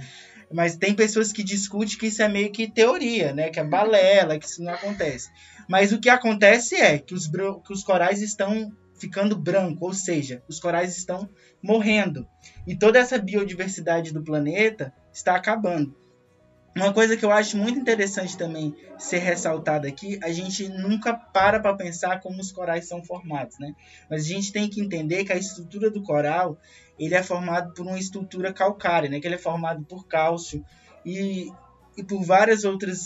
mas 0.53 0.77
tem 0.77 0.95
pessoas 0.95 1.33
que 1.33 1.43
discutem 1.43 1.99
que 1.99 2.07
isso 2.07 2.23
é 2.23 2.29
meio 2.29 2.53
que 2.53 2.71
teoria, 2.71 3.33
né? 3.35 3.51
Que 3.51 3.61
é 3.61 3.65
balela, 3.65 4.39
que 4.39 4.47
isso 4.47 4.63
não 4.63 4.73
acontece. 4.73 5.29
Mas 5.69 5.93
o 5.93 6.01
que 6.01 6.09
acontece 6.09 6.77
é 6.77 6.99
que 6.99 7.15
os, 7.15 7.27
que 7.27 7.73
os 7.73 7.83
corais 7.83 8.23
estão 8.23 8.73
ficando 9.01 9.37
branco, 9.37 9.87
ou 9.87 9.95
seja, 9.95 10.43
os 10.47 10.61
corais 10.61 10.97
estão 10.97 11.29
morrendo. 11.63 12.27
E 12.67 12.77
toda 12.77 12.99
essa 12.99 13.19
biodiversidade 13.19 14.13
do 14.13 14.23
planeta 14.23 14.93
está 15.13 15.35
acabando. 15.35 15.95
Uma 16.77 16.93
coisa 16.93 17.17
que 17.17 17.25
eu 17.25 17.33
acho 17.33 17.57
muito 17.57 17.79
interessante 17.81 18.37
também 18.37 18.73
ser 18.97 19.19
ressaltada 19.19 19.89
aqui, 19.89 20.19
a 20.23 20.31
gente 20.31 20.69
nunca 20.69 21.13
para 21.15 21.59
para 21.59 21.75
pensar 21.77 22.21
como 22.21 22.41
os 22.41 22.53
corais 22.53 22.87
são 22.87 23.05
formados, 23.05 23.59
né? 23.59 23.73
Mas 24.09 24.25
a 24.25 24.29
gente 24.29 24.53
tem 24.53 24.69
que 24.71 24.81
entender 24.81 25.25
que 25.25 25.33
a 25.33 25.37
estrutura 25.37 25.91
do 25.91 26.03
coral, 26.03 26.57
ele 26.99 27.15
é 27.15 27.23
formado 27.23 27.75
por 27.75 27.85
uma 27.87 27.99
estrutura 27.99 28.53
calcária, 28.53 29.09
né? 29.11 29.19
Que 29.21 29.27
ele 29.27 29.35
é 29.35 29.39
formado 29.39 29.85
por 29.85 30.07
cálcio 30.07 30.65
e, 31.05 31.51
e 31.97 32.05
por 32.05 32.23
várias 32.25 32.63
outras 32.65 33.01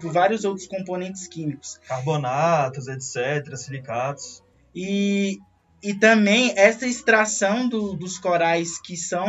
por 0.00 0.12
vários 0.12 0.44
outros 0.44 0.66
componentes 0.66 1.26
químicos. 1.26 1.78
Carbonatos, 1.88 2.86
etc., 2.86 3.56
silicatos. 3.56 4.42
E, 4.74 5.38
e 5.82 5.94
também 5.94 6.52
essa 6.56 6.86
extração 6.86 7.66
do- 7.68 7.94
dos 7.96 8.18
corais 8.18 8.78
que 8.82 8.96
são, 8.96 9.26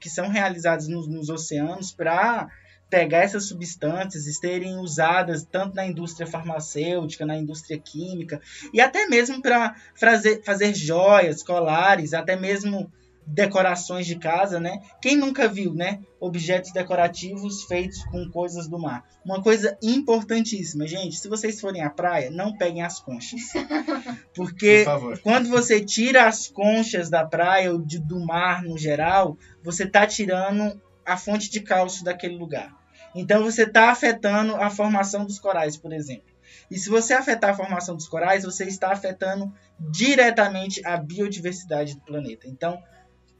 que 0.00 0.08
são 0.08 0.28
realizados 0.28 0.86
nos, 0.86 1.08
nos 1.08 1.28
oceanos 1.28 1.90
para 1.92 2.46
pegar 2.90 3.18
essas 3.18 3.46
substâncias 3.48 4.26
e 4.26 4.32
serem 4.32 4.76
usadas 4.78 5.44
tanto 5.44 5.74
na 5.74 5.86
indústria 5.86 6.26
farmacêutica, 6.26 7.26
na 7.26 7.36
indústria 7.36 7.78
química, 7.78 8.40
e 8.72 8.80
até 8.80 9.06
mesmo 9.06 9.42
para 9.42 9.74
fazer, 9.94 10.42
fazer 10.44 10.74
joias, 10.74 11.42
colares, 11.42 12.14
até 12.14 12.36
mesmo 12.36 12.90
decorações 13.26 14.06
de 14.06 14.16
casa, 14.16 14.60
né? 14.60 14.82
Quem 15.00 15.16
nunca 15.16 15.48
viu, 15.48 15.72
né? 15.72 16.00
Objetos 16.20 16.72
decorativos 16.72 17.64
feitos 17.64 18.04
com 18.04 18.28
coisas 18.30 18.68
do 18.68 18.78
mar. 18.78 19.02
Uma 19.24 19.42
coisa 19.42 19.78
importantíssima, 19.82 20.86
gente, 20.86 21.16
se 21.16 21.26
vocês 21.26 21.58
forem 21.58 21.82
à 21.82 21.88
praia, 21.88 22.30
não 22.30 22.54
peguem 22.56 22.82
as 22.82 23.00
conchas. 23.00 23.40
Por 24.34 24.50
Porque 24.50 24.82
favor. 24.84 25.18
quando 25.20 25.48
você 25.48 25.82
tira 25.82 26.26
as 26.26 26.48
conchas 26.48 27.08
da 27.08 27.24
praia 27.24 27.72
ou 27.72 27.78
de- 27.80 27.98
do 27.98 28.20
mar 28.20 28.62
no 28.62 28.76
geral, 28.76 29.38
você 29.62 29.84
está 29.84 30.06
tirando 30.06 30.78
a 31.04 31.16
fonte 31.16 31.50
de 31.50 31.60
cálcio 31.60 32.04
daquele 32.04 32.36
lugar. 32.36 32.74
Então 33.14 33.42
você 33.42 33.62
está 33.62 33.90
afetando 33.90 34.56
a 34.56 34.70
formação 34.70 35.24
dos 35.24 35.38
corais, 35.38 35.76
por 35.76 35.92
exemplo. 35.92 36.34
E 36.70 36.78
se 36.78 36.88
você 36.88 37.12
afetar 37.12 37.50
a 37.50 37.56
formação 37.56 37.94
dos 37.94 38.08
corais, 38.08 38.44
você 38.44 38.64
está 38.64 38.92
afetando 38.92 39.52
diretamente 39.78 40.84
a 40.84 40.96
biodiversidade 40.96 41.94
do 41.94 42.00
planeta. 42.00 42.48
Então, 42.48 42.82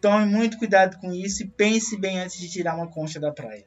tome 0.01 0.27
muito 0.27 0.59
cuidado 0.59 0.99
com 0.99 1.13
isso 1.13 1.43
e 1.43 1.49
pense 1.49 1.97
bem 1.99 2.21
antes 2.21 2.39
de 2.39 2.51
tirar 2.51 2.77
uma 2.77 2.89
concha 2.89 3.19
da 3.19 3.33
praia. 3.33 3.67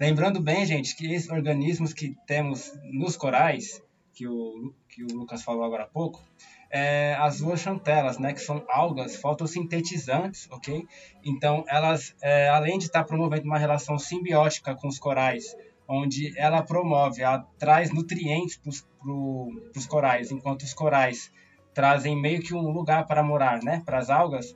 Lembrando 0.00 0.40
bem, 0.40 0.64
gente, 0.66 0.96
que 0.96 1.12
esses 1.12 1.30
organismos 1.30 1.92
que 1.92 2.14
temos 2.26 2.72
nos 2.84 3.16
corais, 3.16 3.82
que 4.12 4.26
o, 4.26 4.74
que 4.88 5.04
o 5.04 5.08
Lucas 5.12 5.42
falou 5.42 5.64
agora 5.64 5.84
há 5.84 5.88
pouco, 5.88 6.22
é, 6.70 7.14
as 7.18 7.36
zooxantelas, 7.36 8.18
né, 8.18 8.32
que 8.32 8.40
são 8.40 8.64
algas 8.68 9.16
fotossintetizantes, 9.16 10.48
ok? 10.50 10.86
Então, 11.24 11.64
elas, 11.68 12.14
é, 12.22 12.48
além 12.48 12.78
de 12.78 12.84
estar 12.84 13.04
promovendo 13.04 13.44
uma 13.44 13.58
relação 13.58 13.98
simbiótica 13.98 14.74
com 14.74 14.88
os 14.88 14.98
corais, 14.98 15.56
onde 15.88 16.38
ela 16.38 16.62
promove, 16.62 17.22
ela 17.22 17.46
traz 17.58 17.90
nutrientes 17.90 18.58
para 18.58 18.70
os 19.80 19.86
corais, 19.86 20.30
enquanto 20.30 20.62
os 20.62 20.74
corais 20.74 21.32
trazem 21.72 22.20
meio 22.20 22.42
que 22.42 22.54
um 22.54 22.70
lugar 22.70 23.06
para 23.06 23.22
morar, 23.22 23.62
né, 23.62 23.82
para 23.84 23.98
as 23.98 24.10
algas, 24.10 24.54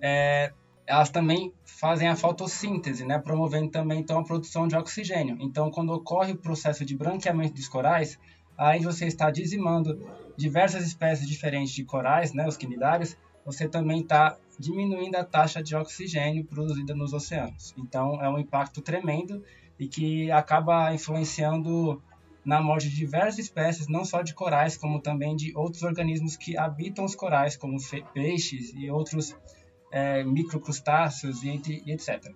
é, 0.00 0.52
elas 0.86 1.10
também 1.10 1.52
fazem 1.64 2.08
a 2.08 2.14
fotossíntese, 2.14 3.04
né, 3.04 3.18
promovendo 3.18 3.70
também 3.70 4.00
então 4.00 4.20
a 4.20 4.24
produção 4.24 4.68
de 4.68 4.76
oxigênio. 4.76 5.36
Então, 5.40 5.70
quando 5.70 5.92
ocorre 5.92 6.32
o 6.32 6.38
processo 6.38 6.84
de 6.84 6.96
branqueamento 6.96 7.54
dos 7.54 7.68
corais, 7.68 8.18
aí 8.58 8.82
você 8.82 9.06
está 9.06 9.30
dizimando 9.30 10.04
diversas 10.36 10.84
espécies 10.84 11.28
diferentes 11.28 11.72
de 11.72 11.84
corais, 11.84 12.32
né, 12.32 12.46
os 12.46 12.56
quinidários, 12.56 13.16
você 13.46 13.68
também 13.68 14.00
está 14.00 14.36
diminuindo 14.58 15.16
a 15.16 15.24
taxa 15.24 15.62
de 15.62 15.74
oxigênio 15.76 16.44
produzida 16.44 16.94
nos 16.94 17.12
oceanos. 17.12 17.72
Então, 17.78 18.20
é 18.20 18.28
um 18.28 18.38
impacto 18.38 18.82
tremendo 18.82 19.42
e 19.78 19.86
que 19.86 20.30
acaba 20.30 20.92
influenciando 20.92 22.02
na 22.44 22.60
morte 22.60 22.88
de 22.88 22.96
diversas 22.96 23.38
espécies, 23.38 23.88
não 23.88 24.04
só 24.04 24.22
de 24.22 24.34
corais, 24.34 24.76
como 24.76 25.00
também 25.00 25.36
de 25.36 25.56
outros 25.56 25.82
organismos 25.82 26.36
que 26.36 26.56
habitam 26.56 27.04
os 27.04 27.14
corais, 27.14 27.56
como 27.56 27.76
peixes 28.12 28.72
e 28.74 28.90
outros 28.90 29.36
é, 29.92 30.24
microcrustáceos 30.24 31.42
e, 31.42 31.82
e 31.86 31.92
etc. 31.92 32.32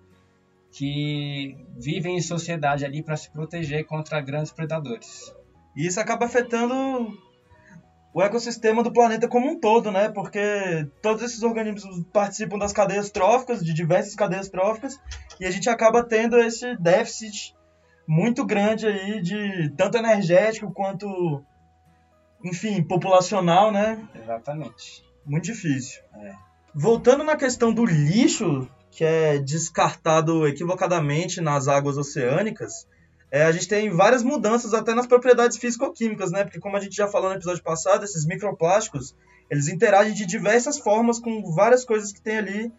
Que 0.71 1.57
vivem 1.76 2.17
em 2.17 2.21
sociedade 2.21 2.85
ali 2.85 3.02
para 3.02 3.17
se 3.17 3.31
proteger 3.31 3.85
contra 3.85 4.21
grandes 4.21 4.52
predadores. 4.52 5.35
E 5.75 5.87
isso 5.87 6.00
acaba 6.00 6.26
afetando 6.26 6.75
o 8.14 8.23
ecossistema 8.23 8.83
do 8.83 8.93
planeta 8.93 9.26
como 9.26 9.50
um 9.50 9.59
todo, 9.59 9.91
né? 9.91 10.09
Porque 10.11 10.87
todos 11.00 11.23
esses 11.23 11.43
organismos 11.43 12.05
participam 12.12 12.59
das 12.59 12.73
cadeias 12.73 13.11
tróficas, 13.11 13.64
de 13.64 13.73
diversas 13.73 14.14
cadeias 14.14 14.49
tróficas, 14.49 15.00
e 15.41 15.47
a 15.47 15.50
gente 15.50 15.71
acaba 15.71 16.02
tendo 16.02 16.38
esse 16.38 16.76
déficit 16.76 17.55
muito 18.07 18.45
grande 18.45 18.87
aí 18.87 19.23
de 19.23 19.71
tanto 19.76 19.97
energético 19.97 20.71
quanto, 20.73 21.43
enfim, 22.45 22.83
populacional, 22.83 23.73
né? 23.73 24.07
Exatamente. 24.14 25.02
Muito 25.25 25.45
difícil. 25.45 26.02
Voltando 26.75 27.25
na 27.25 27.37
questão 27.37 27.73
do 27.73 27.85
lixo, 27.85 28.69
que 28.91 29.05
é 29.05 29.38
descartado 29.38 30.47
equivocadamente 30.47 31.41
nas 31.41 31.67
águas 31.67 31.97
oceânicas, 31.97 32.87
é, 33.32 33.44
a 33.44 33.50
gente 33.50 33.66
tem 33.66 33.88
várias 33.88 34.22
mudanças 34.22 34.74
até 34.74 34.92
nas 34.92 35.06
propriedades 35.06 35.56
físico-químicas, 35.56 36.30
né? 36.30 36.44
Porque 36.44 36.60
como 36.60 36.76
a 36.76 36.80
gente 36.80 36.94
já 36.94 37.08
falou 37.08 37.30
no 37.30 37.36
episódio 37.36 37.62
passado, 37.62 38.04
esses 38.04 38.26
microplásticos, 38.26 39.16
eles 39.50 39.68
interagem 39.68 40.12
de 40.12 40.26
diversas 40.26 40.78
formas 40.78 41.18
com 41.18 41.50
várias 41.54 41.82
coisas 41.82 42.12
que 42.12 42.20
tem 42.20 42.36
ali 42.36 42.70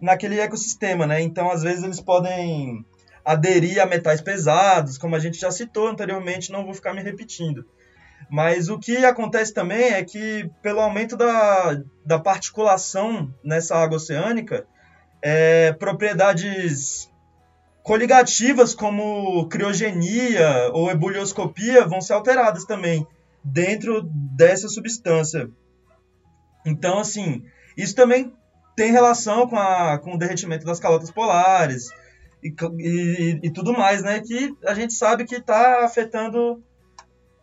naquele 0.00 0.40
ecossistema, 0.40 1.06
né? 1.06 1.20
Então, 1.20 1.48
às 1.52 1.62
vezes, 1.62 1.84
eles 1.84 2.00
podem 2.00 2.84
aderir 3.24 3.80
a 3.80 3.86
metais 3.86 4.20
pesados, 4.20 4.98
como 4.98 5.14
a 5.14 5.20
gente 5.20 5.38
já 5.38 5.52
citou 5.52 5.86
anteriormente, 5.86 6.50
não 6.50 6.64
vou 6.64 6.74
ficar 6.74 6.92
me 6.92 7.00
repetindo. 7.00 7.64
Mas 8.28 8.68
o 8.68 8.80
que 8.80 9.04
acontece 9.04 9.54
também 9.54 9.92
é 9.92 10.02
que, 10.02 10.50
pelo 10.60 10.80
aumento 10.80 11.16
da, 11.16 11.80
da 12.04 12.18
particulação 12.18 13.32
nessa 13.44 13.76
água 13.76 13.98
oceânica, 13.98 14.66
é, 15.22 15.72
propriedades 15.74 17.11
coligativas 17.82 18.74
como 18.74 19.48
criogenia 19.48 20.70
ou 20.72 20.90
ebulioscopia 20.90 21.86
vão 21.86 22.00
ser 22.00 22.12
alteradas 22.12 22.64
também 22.64 23.06
dentro 23.42 24.02
dessa 24.02 24.68
substância. 24.68 25.50
Então, 26.64 26.98
assim, 26.98 27.44
isso 27.76 27.94
também 27.94 28.32
tem 28.76 28.92
relação 28.92 29.48
com, 29.48 29.58
a, 29.58 29.98
com 29.98 30.14
o 30.14 30.18
derretimento 30.18 30.64
das 30.64 30.78
calotas 30.78 31.10
polares 31.10 31.88
e, 32.42 32.54
e, 32.78 33.40
e 33.42 33.50
tudo 33.50 33.72
mais, 33.72 34.02
né? 34.02 34.20
Que 34.20 34.54
a 34.64 34.74
gente 34.74 34.94
sabe 34.94 35.24
que 35.24 35.36
está 35.36 35.84
afetando 35.84 36.62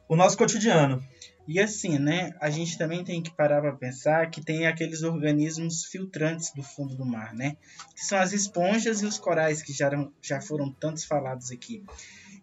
o 0.07 0.15
nosso 0.15 0.37
cotidiano. 0.37 1.03
E 1.51 1.59
assim, 1.59 1.97
né, 1.97 2.35
a 2.39 2.51
gente 2.51 2.77
também 2.77 3.03
tem 3.03 3.23
que 3.23 3.31
parar 3.31 3.59
para 3.59 3.71
pensar 3.71 4.29
que 4.29 4.39
tem 4.39 4.67
aqueles 4.67 5.01
organismos 5.01 5.83
filtrantes 5.83 6.51
do 6.53 6.61
fundo 6.61 6.93
do 6.93 7.03
mar, 7.03 7.33
né? 7.33 7.57
Que 7.95 8.05
são 8.05 8.19
as 8.19 8.33
esponjas 8.33 9.01
e 9.01 9.07
os 9.07 9.17
corais 9.17 9.63
que 9.63 9.73
já, 9.73 9.87
eram, 9.87 10.13
já 10.21 10.39
foram 10.39 10.71
tantos 10.71 11.05
falados 11.05 11.49
aqui. 11.49 11.83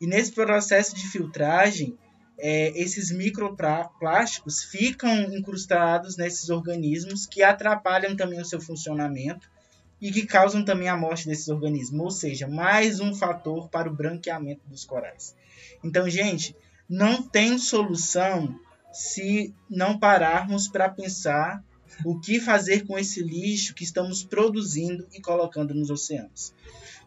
E 0.00 0.08
nesse 0.08 0.32
processo 0.32 0.96
de 0.96 1.06
filtragem, 1.06 1.96
é, 2.36 2.76
esses 2.76 3.12
microplásticos 3.12 4.64
ficam 4.64 5.32
incrustados 5.32 6.16
nesses 6.16 6.50
organismos 6.50 7.28
que 7.28 7.44
atrapalham 7.44 8.16
também 8.16 8.40
o 8.40 8.44
seu 8.44 8.60
funcionamento 8.60 9.48
e 10.00 10.10
que 10.10 10.26
causam 10.26 10.64
também 10.64 10.88
a 10.88 10.96
morte 10.96 11.28
desses 11.28 11.46
organismos, 11.46 12.00
ou 12.00 12.10
seja, 12.10 12.48
mais 12.48 12.98
um 12.98 13.14
fator 13.14 13.68
para 13.68 13.88
o 13.88 13.94
branqueamento 13.94 14.62
dos 14.66 14.84
corais. 14.84 15.32
Então, 15.84 16.10
gente, 16.10 16.56
não 16.88 17.22
tem 17.22 17.56
solução 17.56 18.65
se 18.96 19.54
não 19.68 19.98
pararmos 19.98 20.68
para 20.68 20.88
pensar 20.88 21.62
o 22.02 22.18
que 22.18 22.40
fazer 22.40 22.86
com 22.86 22.98
esse 22.98 23.22
lixo 23.22 23.74
que 23.74 23.84
estamos 23.84 24.24
produzindo 24.24 25.06
e 25.12 25.20
colocando 25.20 25.74
nos 25.74 25.90
oceanos. 25.90 26.54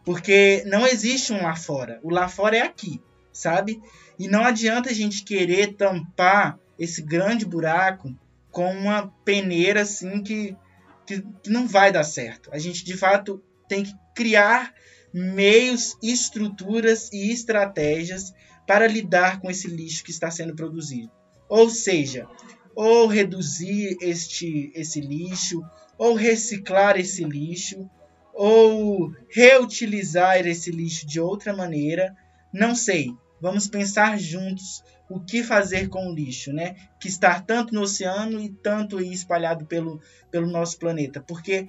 Porque 0.04 0.62
não 0.66 0.86
existe 0.86 1.32
um 1.32 1.42
lá 1.42 1.56
fora. 1.56 1.98
O 2.04 2.10
lá 2.10 2.28
fora 2.28 2.58
é 2.58 2.62
aqui, 2.62 3.02
sabe? 3.32 3.82
E 4.16 4.28
não 4.28 4.44
adianta 4.44 4.90
a 4.90 4.92
gente 4.92 5.24
querer 5.24 5.74
tampar 5.74 6.58
esse 6.78 7.02
grande 7.02 7.44
buraco 7.44 8.14
com 8.52 8.72
uma 8.72 9.08
peneira 9.24 9.82
assim 9.82 10.22
que, 10.22 10.56
que, 11.04 11.20
que 11.42 11.50
não 11.50 11.66
vai 11.66 11.90
dar 11.90 12.04
certo. 12.04 12.50
A 12.52 12.58
gente 12.58 12.84
de 12.84 12.96
fato 12.96 13.42
tem 13.68 13.82
que 13.82 13.92
criar 14.14 14.72
meios, 15.12 15.96
estruturas 16.00 17.10
e 17.12 17.32
estratégias 17.32 18.32
para 18.64 18.86
lidar 18.86 19.40
com 19.40 19.50
esse 19.50 19.66
lixo 19.66 20.04
que 20.04 20.12
está 20.12 20.30
sendo 20.30 20.54
produzido. 20.54 21.19
Ou 21.50 21.68
seja, 21.68 22.28
ou 22.76 23.08
reduzir 23.08 23.96
este 24.00 24.70
esse 24.74 25.00
lixo, 25.00 25.60
ou 25.98 26.14
reciclar 26.14 26.96
esse 26.98 27.24
lixo, 27.24 27.90
ou 28.32 29.12
reutilizar 29.28 30.46
esse 30.46 30.70
lixo 30.70 31.04
de 31.06 31.20
outra 31.20 31.54
maneira, 31.54 32.16
não 32.54 32.74
sei. 32.74 33.12
Vamos 33.40 33.66
pensar 33.66 34.16
juntos 34.16 34.84
o 35.08 35.18
que 35.18 35.42
fazer 35.42 35.88
com 35.88 36.06
o 36.08 36.14
lixo, 36.14 36.52
né? 36.52 36.76
Que 37.00 37.08
está 37.08 37.40
tanto 37.40 37.74
no 37.74 37.82
oceano 37.82 38.40
e 38.40 38.48
tanto 38.48 39.00
espalhado 39.00 39.66
pelo, 39.66 40.00
pelo 40.30 40.46
nosso 40.46 40.78
planeta. 40.78 41.20
Porque 41.20 41.68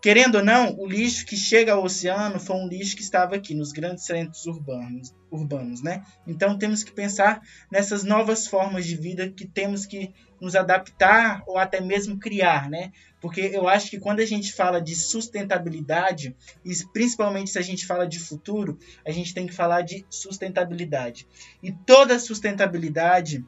Querendo 0.00 0.36
ou 0.36 0.44
não, 0.44 0.76
o 0.78 0.86
lixo 0.86 1.24
que 1.24 1.36
chega 1.36 1.72
ao 1.72 1.82
oceano 1.82 2.38
foi 2.38 2.54
um 2.56 2.68
lixo 2.68 2.94
que 2.94 3.02
estava 3.02 3.34
aqui 3.34 3.54
nos 3.54 3.72
grandes 3.72 4.04
centros 4.04 4.46
urbanos, 4.46 5.14
urbanos, 5.30 5.82
né? 5.82 6.04
Então 6.26 6.58
temos 6.58 6.84
que 6.84 6.92
pensar 6.92 7.40
nessas 7.72 8.04
novas 8.04 8.46
formas 8.46 8.84
de 8.86 8.94
vida 8.94 9.28
que 9.30 9.46
temos 9.46 9.86
que 9.86 10.14
nos 10.40 10.54
adaptar 10.54 11.42
ou 11.46 11.56
até 11.56 11.80
mesmo 11.80 12.18
criar, 12.18 12.68
né? 12.68 12.92
Porque 13.20 13.40
eu 13.40 13.66
acho 13.66 13.90
que 13.90 13.98
quando 13.98 14.20
a 14.20 14.26
gente 14.26 14.52
fala 14.52 14.80
de 14.80 14.94
sustentabilidade, 14.94 16.36
e 16.62 16.72
principalmente 16.92 17.50
se 17.50 17.58
a 17.58 17.62
gente 17.62 17.86
fala 17.86 18.06
de 18.06 18.18
futuro, 18.18 18.78
a 19.04 19.10
gente 19.10 19.32
tem 19.32 19.46
que 19.46 19.54
falar 19.54 19.80
de 19.80 20.04
sustentabilidade. 20.10 21.26
E 21.62 21.72
toda 21.72 22.18
sustentabilidade 22.18 23.44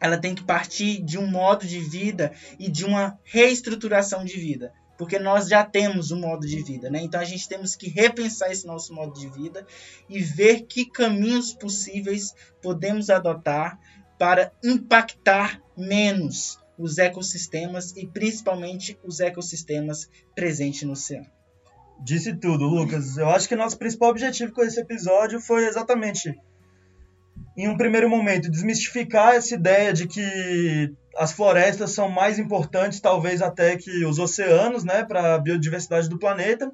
ela 0.00 0.18
tem 0.18 0.34
que 0.34 0.44
partir 0.44 1.02
de 1.02 1.18
um 1.18 1.26
modo 1.26 1.66
de 1.66 1.80
vida 1.80 2.32
e 2.58 2.70
de 2.70 2.84
uma 2.84 3.18
reestruturação 3.24 4.24
de 4.24 4.38
vida 4.38 4.72
porque 4.96 5.18
nós 5.18 5.48
já 5.48 5.64
temos 5.64 6.10
um 6.10 6.20
modo 6.20 6.46
de 6.46 6.62
vida, 6.62 6.90
né? 6.90 7.00
Então 7.02 7.20
a 7.20 7.24
gente 7.24 7.48
temos 7.48 7.74
que 7.74 7.88
repensar 7.88 8.50
esse 8.50 8.66
nosso 8.66 8.94
modo 8.94 9.18
de 9.18 9.28
vida 9.28 9.66
e 10.08 10.20
ver 10.20 10.62
que 10.62 10.86
caminhos 10.86 11.52
possíveis 11.52 12.34
podemos 12.62 13.10
adotar 13.10 13.78
para 14.18 14.52
impactar 14.62 15.60
menos 15.76 16.58
os 16.78 16.98
ecossistemas 16.98 17.96
e 17.96 18.06
principalmente 18.06 18.98
os 19.04 19.20
ecossistemas 19.20 20.08
presentes 20.34 20.82
no 20.82 20.92
oceano. 20.92 21.26
Disse 22.02 22.34
tudo, 22.34 22.66
Lucas. 22.66 23.16
Eu 23.16 23.28
acho 23.28 23.48
que 23.48 23.56
nosso 23.56 23.78
principal 23.78 24.10
objetivo 24.10 24.52
com 24.52 24.62
esse 24.62 24.80
episódio 24.80 25.40
foi 25.40 25.66
exatamente, 25.66 26.34
em 27.56 27.68
um 27.68 27.76
primeiro 27.76 28.08
momento, 28.08 28.50
desmistificar 28.50 29.34
essa 29.34 29.54
ideia 29.54 29.92
de 29.92 30.06
que 30.06 30.92
as 31.16 31.32
florestas 31.32 31.92
são 31.92 32.08
mais 32.08 32.38
importantes, 32.38 33.00
talvez 33.00 33.42
até 33.42 33.76
que 33.76 34.04
os 34.04 34.18
oceanos, 34.18 34.84
né, 34.84 35.04
para 35.04 35.34
a 35.34 35.38
biodiversidade 35.38 36.08
do 36.08 36.18
planeta. 36.18 36.70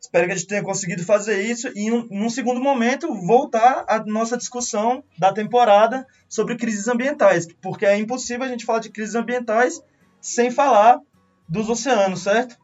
Espero 0.00 0.26
que 0.26 0.32
a 0.32 0.36
gente 0.36 0.46
tenha 0.46 0.62
conseguido 0.62 1.04
fazer 1.04 1.42
isso 1.42 1.68
e, 1.74 1.90
num 1.90 2.30
segundo 2.30 2.60
momento, 2.60 3.12
voltar 3.26 3.84
à 3.88 4.02
nossa 4.06 4.36
discussão 4.36 5.02
da 5.18 5.32
temporada 5.32 6.06
sobre 6.28 6.56
crises 6.56 6.86
ambientais, 6.88 7.46
porque 7.60 7.84
é 7.84 7.98
impossível 7.98 8.46
a 8.46 8.48
gente 8.48 8.64
falar 8.64 8.78
de 8.78 8.90
crises 8.90 9.14
ambientais 9.14 9.82
sem 10.20 10.50
falar 10.50 11.00
dos 11.48 11.68
oceanos, 11.68 12.22
certo? 12.22 12.56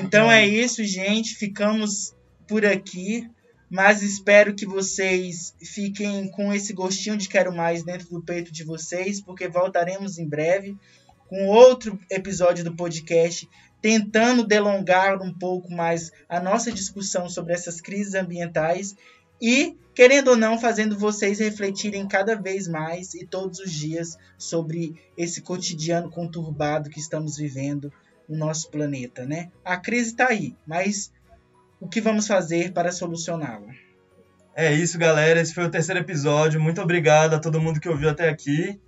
Então 0.00 0.30
é 0.30 0.46
isso, 0.46 0.84
gente. 0.84 1.34
Ficamos 1.34 2.14
por 2.46 2.64
aqui 2.64 3.28
mas 3.72 4.02
espero 4.02 4.54
que 4.54 4.66
vocês 4.66 5.54
fiquem 5.58 6.30
com 6.30 6.52
esse 6.52 6.74
gostinho 6.74 7.16
de 7.16 7.26
quero 7.26 7.50
mais 7.56 7.82
dentro 7.82 8.06
do 8.10 8.22
peito 8.22 8.52
de 8.52 8.64
vocês, 8.64 9.18
porque 9.18 9.48
voltaremos 9.48 10.18
em 10.18 10.28
breve 10.28 10.76
com 11.26 11.46
outro 11.46 11.98
episódio 12.10 12.62
do 12.62 12.76
podcast 12.76 13.48
tentando 13.80 14.46
delongar 14.46 15.22
um 15.22 15.32
pouco 15.32 15.72
mais 15.72 16.12
a 16.28 16.38
nossa 16.38 16.70
discussão 16.70 17.30
sobre 17.30 17.54
essas 17.54 17.80
crises 17.80 18.14
ambientais 18.14 18.94
e, 19.40 19.74
querendo 19.94 20.28
ou 20.28 20.36
não, 20.36 20.58
fazendo 20.58 20.98
vocês 20.98 21.38
refletirem 21.38 22.06
cada 22.06 22.36
vez 22.36 22.68
mais 22.68 23.14
e 23.14 23.26
todos 23.26 23.58
os 23.58 23.72
dias 23.72 24.18
sobre 24.36 25.02
esse 25.16 25.40
cotidiano 25.40 26.10
conturbado 26.10 26.90
que 26.90 27.00
estamos 27.00 27.38
vivendo 27.38 27.90
no 28.28 28.36
nosso 28.36 28.70
planeta, 28.70 29.24
né? 29.24 29.50
A 29.64 29.78
crise 29.78 30.10
está 30.10 30.28
aí, 30.28 30.54
mas 30.66 31.10
o 31.82 31.88
que 31.88 32.00
vamos 32.00 32.26
fazer 32.26 32.72
para 32.72 32.92
solucioná-la. 32.92 33.72
É 34.54 34.72
isso, 34.72 34.98
galera. 34.98 35.40
Esse 35.40 35.52
foi 35.52 35.64
o 35.64 35.70
terceiro 35.70 36.00
episódio. 36.00 36.60
Muito 36.60 36.80
obrigado 36.80 37.34
a 37.34 37.38
todo 37.40 37.60
mundo 37.60 37.80
que 37.80 37.88
ouviu 37.88 38.08
até 38.08 38.28
aqui. 38.28 38.80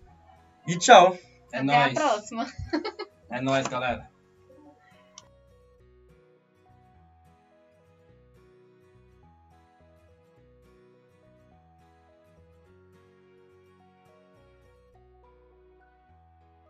E 0.66 0.78
tchau. 0.78 1.18
É 1.52 1.58
Até 1.58 1.62
nóis. 1.62 1.96
a 1.96 2.00
próxima. 2.00 2.46
É 3.30 3.40
nóis, 3.40 3.66
galera. 3.66 4.08